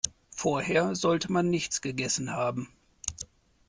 Vorher 0.35 0.95
sollte 0.95 1.31
man 1.31 1.51
nichts 1.51 1.79
gegessen 1.79 2.31
haben. 2.31 2.69